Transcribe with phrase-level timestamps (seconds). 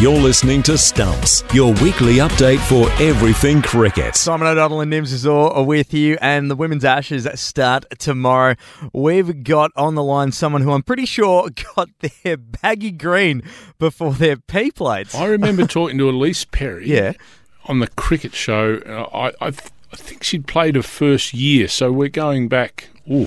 [0.00, 4.14] You're listening to Stumps, your weekly update for everything cricket.
[4.14, 8.54] Simon O'Donnell and Nims Azor are with you, and the women's ashes start tomorrow.
[8.92, 11.88] We've got on the line someone who I'm pretty sure got
[12.22, 13.42] their baggy green
[13.80, 15.16] before their P plates.
[15.16, 17.14] I remember talking to Ellyse Perry Yeah.
[17.64, 18.76] on the cricket show.
[18.86, 22.90] Uh, I, I, th- I think she'd played her first year, so we're going back,
[23.10, 23.26] ooh,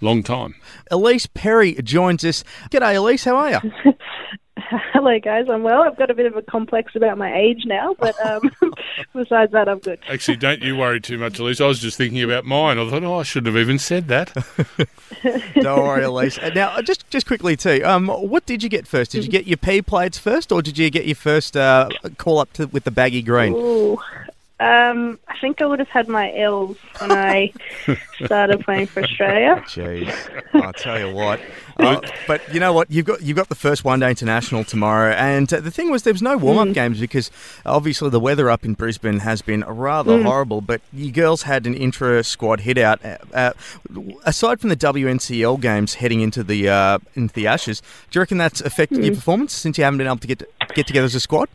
[0.00, 0.54] long time.
[0.92, 2.44] Ellyse Perry joins us.
[2.70, 3.24] G'day, Ellyse.
[3.24, 3.94] How are you?
[4.92, 5.46] Hello, guys.
[5.48, 5.82] I'm well.
[5.82, 8.50] I've got a bit of a complex about my age now, but um,
[9.14, 9.98] besides that, I'm good.
[10.08, 11.60] Actually, don't you worry too much, Ellyse.
[11.62, 12.78] I was just thinking about mine.
[12.78, 14.32] I thought, oh, I shouldn't have even said that.
[15.54, 16.42] Don't worry, Ellyse.
[16.42, 17.82] Uh, Now, just just quickly too.
[17.84, 19.12] Um, what did you get first?
[19.12, 22.38] Did you get your P plates first, or did you get your first uh, call
[22.38, 23.54] up to with the baggy green?
[23.54, 23.98] Ooh.
[24.60, 27.52] Um, I think I would have had my L's when I
[28.24, 29.62] started playing for Australia.
[29.66, 30.12] Jeez,
[30.54, 31.40] I'll tell you what.
[31.78, 32.90] Uh, but you know what?
[32.90, 36.02] You've got you've got the first one day international tomorrow, and uh, the thing was
[36.02, 37.30] there was no warm up games because
[37.64, 40.60] obviously the weather up in Brisbane has been rather horrible.
[40.60, 43.04] But you girls had an intra squad hit out.
[43.04, 43.52] Uh, uh,
[44.24, 48.38] aside from the WNCL games heading into the uh, into the Ashes, do you reckon
[48.38, 50.42] that's affected your performance since you haven't been able to get
[50.74, 51.48] get together as a squad?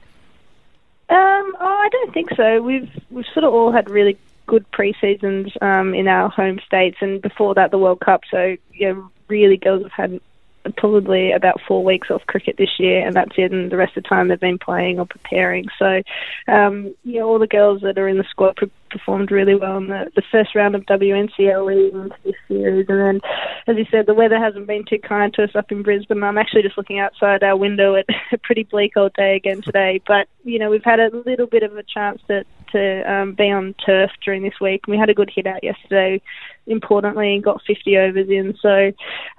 [1.09, 2.61] Um, oh, I don't think so.
[2.61, 6.97] We've we've sort of all had really good pre seasons um, in our home states,
[7.01, 8.21] and before that, the World Cup.
[8.31, 8.93] So yeah,
[9.27, 10.21] really, girls have had
[10.77, 13.51] probably about four weeks off cricket this year, and that's it.
[13.51, 15.65] And the rest of the time, they've been playing or preparing.
[15.77, 16.01] So,
[16.47, 19.77] um, you know, all the girls that are in the squad pre- performed really well
[19.77, 22.85] in the, the first round of WNCL this series.
[22.87, 23.21] And then,
[23.67, 26.23] as you said, the weather hasn't been too kind to us up in Brisbane.
[26.23, 30.01] I'm actually just looking outside our window at a pretty bleak old day again today.
[30.07, 33.49] But you know, we've had a little bit of a chance to to um, be
[33.49, 34.87] on turf during this week.
[34.87, 36.21] We had a good hit out yesterday,
[36.67, 38.55] importantly, and got 50 overs in.
[38.61, 38.91] So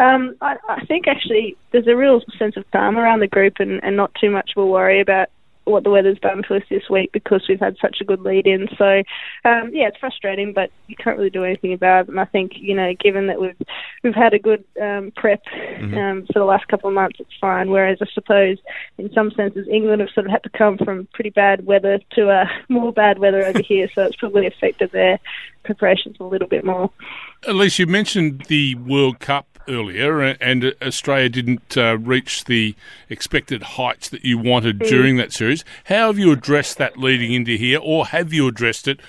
[0.03, 3.83] um, I, I think actually there's a real sense of calm around the group and,
[3.85, 5.29] and not too much of a worry about
[5.65, 8.47] what the weather's done to us this week because we've had such a good lead
[8.47, 8.69] in.
[8.77, 9.03] So,
[9.45, 12.09] um, yeah, it's frustrating, but you can't really do anything about it.
[12.11, 13.57] And I think, you know, given that we've
[14.05, 15.43] we've had a good um, prep
[15.81, 17.71] um, for the last couple of months, it's fine.
[17.71, 18.59] Whereas I suppose,
[18.99, 22.31] in some senses, England have sort of had to come from pretty bad weather to
[22.31, 25.19] uh, more bad weather over here, so it's probably affected their
[25.65, 26.91] preparations a little bit more.
[27.43, 32.75] Ellyse, you mentioned the World Cup earlier, and Australia didn't uh, reach the
[33.09, 35.65] expected heights that you wanted during that series.
[35.85, 39.01] How have you addressed that leading into here, or have you addressed it,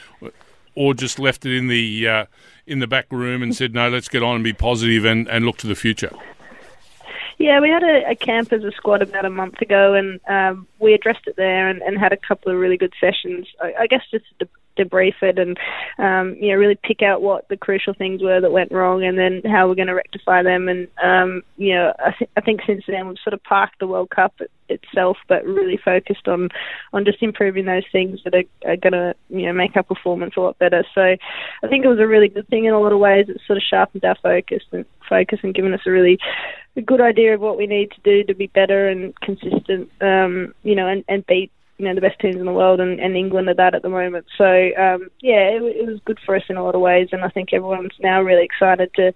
[0.75, 2.25] or just left it in the uh,
[2.67, 5.45] in the back room and said, no, let's get on and be positive and, and
[5.45, 6.11] look to the future?
[7.37, 10.67] Yeah, we had a, a camp as a squad about a month ago, and um,
[10.79, 13.47] we addressed it there and, and had a couple of really good sessions.
[13.61, 14.25] I, I guess just
[14.77, 15.57] debrief it and
[15.97, 19.17] um, you know really pick out what the crucial things were that went wrong, and
[19.17, 20.67] then how we're going to rectify them.
[20.67, 23.87] And um, you know, I, th- I think since then we've sort of parked the
[23.87, 24.33] World Cup
[24.69, 26.49] itself, but really focused on
[26.93, 30.33] on just improving those things that are, are going to you know make our performance
[30.37, 30.83] a lot better.
[30.93, 33.27] So I think it was a really good thing in a lot of ways.
[33.29, 36.17] It sort of sharpened our focus and focus and given us a really
[36.77, 40.53] a good idea of what we need to do to be better and consistent, um,
[40.63, 43.15] you know, and, and beat you know the best teams in the world, and, and
[43.15, 44.25] England are that at the moment.
[44.37, 47.23] So um, yeah, it, it was good for us in a lot of ways, and
[47.23, 49.13] I think everyone's now really excited to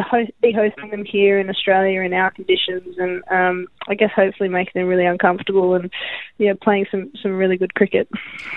[0.00, 4.48] host, be hosting them here in Australia in our conditions, and um, I guess hopefully
[4.48, 5.90] making them really uncomfortable and
[6.38, 8.08] you know playing some some really good cricket.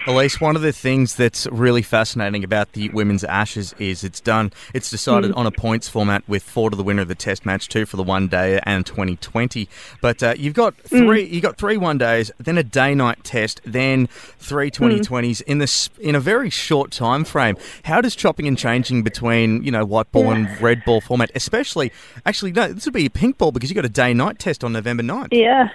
[0.06, 4.54] Ellyse, one of the things that's really fascinating about the women's Ashes is it's done.
[4.74, 7.68] It's decided on a points format with four to the winner of the Test match,
[7.68, 9.68] two for the one day and 2020.
[10.02, 11.26] But uh, you've got three.
[11.26, 15.90] You got three one days, then a day night Test, then three 2020s in this
[16.00, 17.58] in a very short time frame.
[17.84, 21.92] How does chopping and changing between you know white ball and red ball format, especially
[22.26, 24.64] actually no, this would be a pink ball because you got a day night Test
[24.64, 25.30] on November 9th.
[25.32, 25.70] Yeah.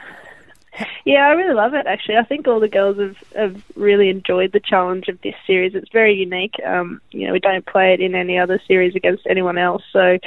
[1.05, 2.17] Yeah, I really love it actually.
[2.17, 5.75] I think all the girls have, have really enjoyed the challenge of this series.
[5.75, 6.55] It's very unique.
[6.65, 9.83] Um, you know, we don't play it in any other series against anyone else.
[9.93, 10.19] So,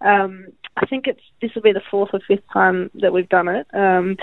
[0.00, 0.46] um,
[0.76, 3.66] I think it's this will be the fourth or fifth time that we've done it,
[3.74, 4.16] um,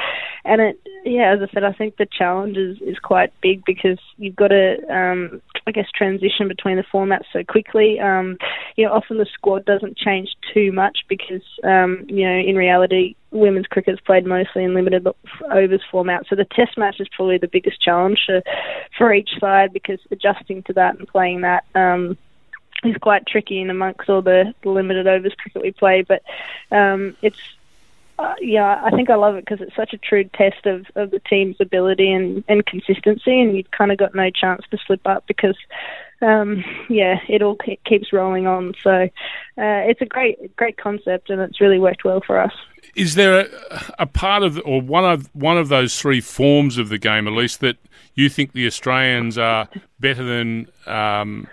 [0.44, 4.00] and it yeah, as I said, I think the challenge is, is quite big because
[4.18, 8.00] you've got to um, I guess transition between the formats so quickly.
[8.00, 8.38] Um,
[8.78, 13.16] you know, often the squad doesn't change too much because um, you know in reality
[13.32, 15.06] women's cricket is played mostly in limited
[15.52, 16.26] overs format.
[16.30, 18.42] So the test match is probably the biggest challenge for,
[18.98, 22.18] for each side because adjusting to that and playing that um,
[22.86, 26.04] is quite tricky in amongst all the, limited overs cricket we play.
[26.04, 26.24] But
[26.72, 27.40] um, it's
[28.20, 31.12] uh, yeah, I think I love it because it's such a true test of, of
[31.12, 35.06] the team's ability and, and consistency, and you've kind of got no chance to slip
[35.06, 35.58] up because,
[36.22, 38.74] um, yeah, it all keeps rolling on.
[38.84, 39.08] So uh,
[39.58, 42.54] it's a great great concept, and it's really worked well for us.
[42.96, 43.48] Is there a,
[44.00, 47.34] a part of or one of one of those three forms of the game, at
[47.34, 47.78] least, that
[48.16, 49.70] you think the Australians are
[50.00, 51.48] better than um,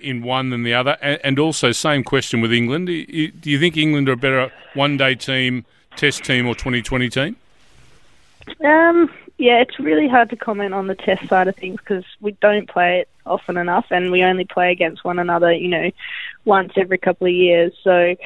[0.00, 0.96] in one than the other?
[1.00, 2.86] And also, same question with England.
[2.86, 2.92] Do
[3.50, 7.36] you think England are a better one-day team, Test team, or 2020 team?
[8.64, 12.32] Um, yeah, it's really hard to comment on the Test side of things because we
[12.40, 15.90] don't play it often enough, and we only play against one another, you know,
[16.44, 17.72] once every couple of years.
[17.82, 18.16] So,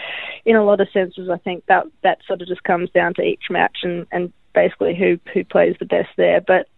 [0.44, 3.22] in a lot of senses, I think that that sort of just comes down to
[3.22, 6.40] each match and and basically who who plays the best there.
[6.40, 6.69] But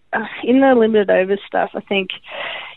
[0.45, 2.11] in the limited overs stuff, I think,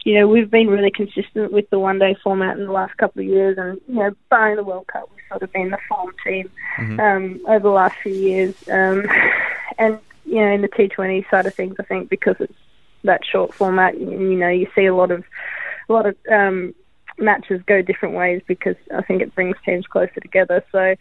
[0.03, 3.21] you know, we've been really consistent with the one day format in the last couple
[3.21, 6.13] of years, and you know, barring the World Cup, we've sort of been the form
[6.23, 6.99] team mm-hmm.
[6.99, 8.55] um, over the last few years.
[8.69, 9.05] Um,
[9.77, 12.53] and you know, in the T20 side of things, I think because it's
[13.03, 15.23] that short format, you, you know, you see a lot of
[15.89, 16.73] a lot of um,
[17.17, 20.63] matches go different ways because I think it brings teams closer together.
[20.71, 20.95] So,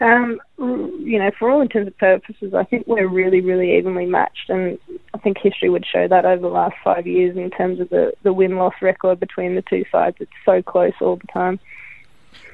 [0.00, 4.48] um, you know, for all intents and purposes, I think we're really, really evenly matched,
[4.48, 4.78] and
[5.14, 8.12] I think history would show that over the last five years in terms of the
[8.22, 10.16] the win loss record between the two sides.
[10.20, 11.60] It's so close all the time.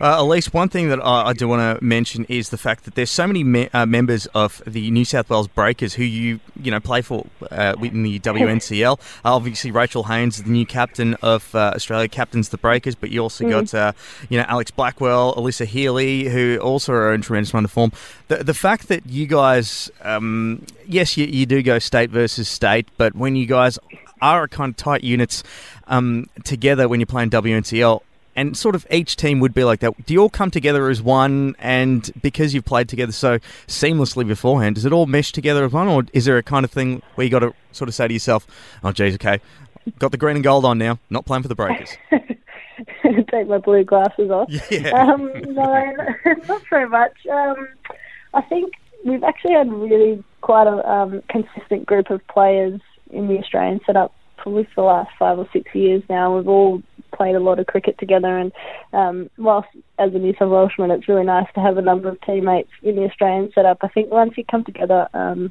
[0.01, 2.95] Uh, Ellyse, one thing that I, I do want to mention is the fact that
[2.95, 6.71] there's so many me- uh, members of the New South Wales Breakers who you you
[6.71, 8.99] know play for uh, in the WNCL.
[9.25, 13.23] Uh, obviously, Rachael Haynes, the new captain of uh, Australia, captains the Breakers, but you
[13.23, 13.51] also mm.
[13.51, 13.93] got uh,
[14.29, 17.93] you know Alex Blackwell, Alyssa Healy, who also are in tremendous amount of form.
[18.29, 22.89] The the fact that you guys, um, yes, you, you do go state versus state,
[22.97, 23.79] but when you guys
[24.21, 25.43] are a kind of tight units
[25.87, 28.03] um, together when you're playing WNCL
[28.37, 30.07] and sort of each team would be like that.
[30.07, 34.77] Do you all come together as one, and because you've played together so seamlessly beforehand,
[34.77, 37.25] does it all mesh together as one, or is there a kind of thing where
[37.25, 38.47] you got to sort of say to yourself,
[38.83, 39.41] "Oh, geez, okay,
[39.99, 41.97] got the green and gold on now, not playing for the Breakers."
[43.31, 44.49] Take my blue glasses off.
[44.71, 44.91] Yeah.
[44.91, 45.97] Um, no,
[46.49, 47.27] not so much.
[47.31, 47.69] Um,
[48.33, 52.81] I think we've actually had really quite a um, consistent group of players
[53.11, 56.37] in the Australian setup probably for the last five or six years now.
[56.37, 56.83] We've all
[57.15, 58.53] played a lot of cricket together, and
[58.93, 59.69] um, whilst
[59.99, 62.97] as a New South Welshman, it's really nice to have a number of teammates in
[62.97, 63.79] the Australian setup.
[63.83, 65.51] I think once you come together, um,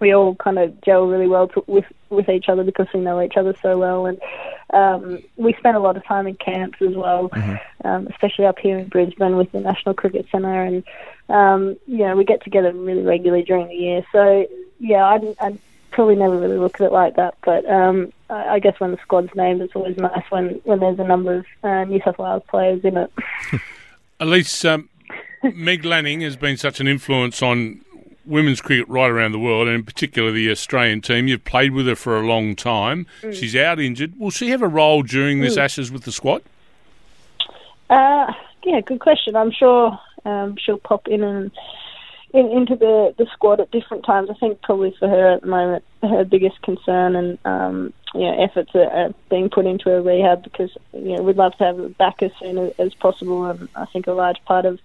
[0.00, 3.20] we all kind of gel really well to, with with each other because we know
[3.20, 4.20] each other so well, and
[4.72, 7.86] um, we spend a lot of time in camps as well, mm-hmm.
[7.86, 10.84] um, especially up here in Brisbane with the National Cricket Centre, and
[11.28, 14.02] um, you know we get together really regularly during the year.
[14.12, 14.46] So
[14.78, 15.58] yeah, I, I
[15.98, 19.34] probably never really look at it like that, but um, I guess when the squad's
[19.34, 22.84] named, it's always nice when, when there's a number of uh, New South Wales players
[22.84, 23.12] in it.
[24.20, 24.88] Ellyse, um,
[25.42, 27.80] Meg Lanning has been such an influence on
[28.24, 31.26] women's cricket right around the world, and in particular the Australian team.
[31.26, 33.04] You've played with her for a long time.
[33.22, 33.34] Mm.
[33.34, 34.16] She's out injured.
[34.20, 35.62] Will she have a role during this mm.
[35.62, 36.44] Ashes with the squad?
[37.90, 39.34] Uh, yeah, good question.
[39.34, 41.50] I'm sure um, she'll pop in and
[42.32, 44.28] in, into the, the squad at different times.
[44.30, 48.42] I think probably for her at the moment, her biggest concern and um, you know
[48.42, 51.76] efforts are, are being put into her rehab because you know we'd love to have
[51.76, 53.46] her back as soon as, as possible.
[53.46, 54.78] And I think a large part of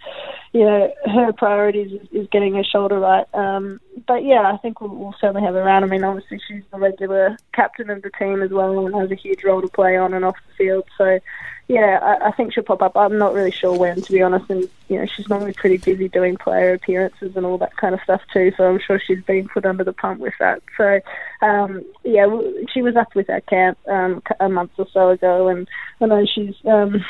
[0.54, 3.26] you know her priorities is, is getting her shoulder right.
[3.34, 5.84] Um, but yeah, I think we'll, we'll certainly have her around.
[5.84, 9.16] I mean, obviously she's the regular captain of the team as well and has a
[9.16, 10.86] huge role to play on and off the field.
[10.98, 11.20] So
[11.68, 12.98] yeah, I, I think she'll pop up.
[12.98, 14.50] I'm not really sure when, to be honest.
[14.50, 18.02] And you know, she's normally pretty busy doing player appearances and all that kind of
[18.02, 18.52] stuff too.
[18.58, 20.62] So I'm sure she's been put under the pump with that.
[20.76, 21.00] So
[21.42, 22.28] um, yeah,
[22.74, 25.68] she was up with our camp um, a month or so ago, and
[26.02, 27.04] I know she's um,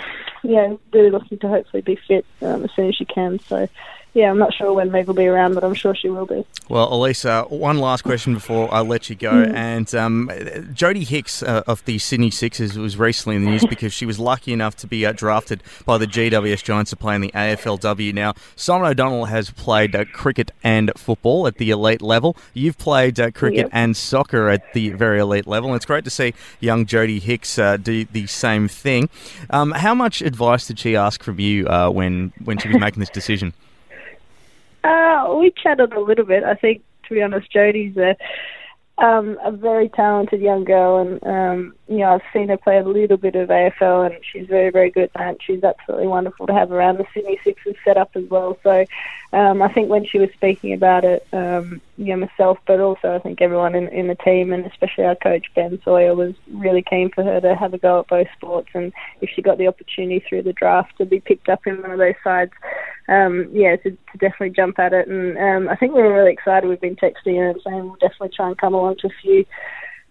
[0.43, 3.39] yeah really looking to hopefully be fit um, as soon as she can.
[3.39, 3.67] So
[4.13, 6.45] yeah, I'm not sure when Meg will be around, but I'm sure she will be.
[6.69, 9.31] Well, Ellyse, one last question before I let you go.
[9.31, 9.53] Mm.
[9.55, 10.29] And um,
[10.73, 14.19] Jodie Hicks uh, of the Sydney Sixers was recently in the news because she was
[14.19, 18.13] lucky enough to be uh, drafted by the GWS Giants to play in the AFLW.
[18.13, 22.37] Now, Simon O'Donnell has played uh, cricket and football at the elite level.
[22.53, 23.69] You've played uh, cricket yep.
[23.71, 25.69] and soccer at the very elite level.
[25.69, 29.09] And it's great to see young Jodie Hicks uh, do the same thing.
[29.49, 32.99] Um, how much advice did she ask from you uh, when, when she was making
[32.99, 33.55] this decision?
[34.83, 36.43] Uh, we chatted a little bit.
[36.43, 38.15] I think, to be honest, Jodie's a
[38.99, 42.83] um, a very talented young girl, and um, you know I've seen her play a
[42.83, 45.37] little bit of AFL, and she's very, very good that.
[45.41, 48.57] She's absolutely wonderful to have around the Sydney Sixers set up as well.
[48.61, 48.85] So
[49.33, 53.15] um, I think when she was speaking about it, um, you know myself, but also
[53.15, 56.83] I think everyone in, in the team, and especially our coach Ben Sawyer, was really
[56.83, 59.67] keen for her to have a go at both sports, and if she got the
[59.67, 62.51] opportunity through the draft to be picked up in one of those sides
[63.07, 65.07] um, yeah, to, to, definitely jump at it.
[65.07, 66.67] And um, I think we were really excited.
[66.67, 69.45] We've been texting and saying we'll definitely try and come along to a few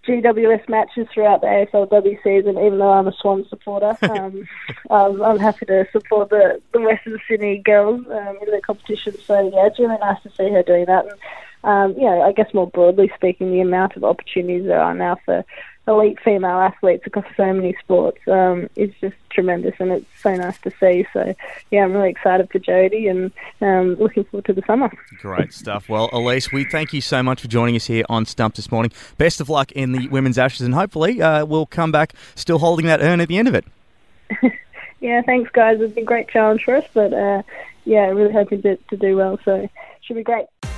[0.07, 3.97] GWS matches throughout the AFLW season, even though I'm a Swan supporter.
[4.13, 4.49] Um,
[4.91, 9.17] I'm, I'm, happy to support the, the Western Sydney girls um, in the competition.
[9.25, 11.07] So, yeah, it's really nice to see her doing that.
[11.07, 11.15] And,
[11.65, 15.17] um, you know, I guess more broadly speaking, the amount of opportunities there are now
[15.25, 15.45] for
[15.89, 20.59] elite female athletes across so many sports um, is just tremendous, and it's so nice
[20.61, 21.07] to see.
[21.13, 21.35] So,
[21.71, 24.93] yeah, I'm really excited for Jodie and um, looking forward to the summer.
[25.19, 25.89] Great stuff.
[25.89, 28.93] Well, Ellyse, we thank you so much for joining us here on Stump this morning.
[29.19, 32.87] Best of luck in the Women's Ashes, and hopefully uh, we'll come back still holding
[32.87, 33.65] that urn at the end of it.
[35.01, 35.81] yeah, thanks, guys.
[35.81, 37.43] It's been a great challenge for us, but uh,
[37.85, 39.39] yeah, really hoping to, to do well.
[39.45, 39.69] So,
[40.03, 40.47] should be great.